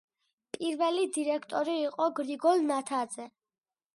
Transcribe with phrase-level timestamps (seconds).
[0.55, 3.29] პირველი დირექტორი იყო გრიგოლ ნათაძე.